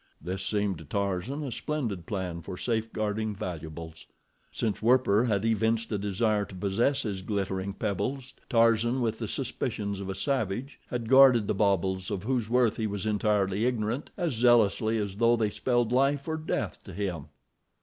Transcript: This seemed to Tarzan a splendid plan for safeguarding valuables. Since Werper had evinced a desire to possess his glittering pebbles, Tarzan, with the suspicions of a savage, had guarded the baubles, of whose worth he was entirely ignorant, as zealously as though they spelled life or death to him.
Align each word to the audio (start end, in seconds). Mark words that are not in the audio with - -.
This 0.19 0.43
seemed 0.43 0.79
to 0.79 0.83
Tarzan 0.83 1.43
a 1.43 1.51
splendid 1.51 2.07
plan 2.07 2.41
for 2.41 2.57
safeguarding 2.57 3.35
valuables. 3.35 4.07
Since 4.51 4.81
Werper 4.81 5.25
had 5.25 5.45
evinced 5.45 5.91
a 5.91 5.99
desire 5.99 6.43
to 6.43 6.55
possess 6.55 7.03
his 7.03 7.21
glittering 7.21 7.73
pebbles, 7.73 8.33
Tarzan, 8.49 9.01
with 9.01 9.19
the 9.19 9.27
suspicions 9.27 9.99
of 9.99 10.09
a 10.09 10.15
savage, 10.15 10.79
had 10.87 11.07
guarded 11.07 11.45
the 11.45 11.53
baubles, 11.53 12.09
of 12.09 12.23
whose 12.23 12.49
worth 12.49 12.77
he 12.77 12.87
was 12.87 13.05
entirely 13.05 13.63
ignorant, 13.67 14.09
as 14.17 14.33
zealously 14.33 14.97
as 14.97 15.17
though 15.17 15.35
they 15.35 15.51
spelled 15.51 15.91
life 15.91 16.27
or 16.27 16.37
death 16.37 16.83
to 16.85 16.93
him. 16.93 17.25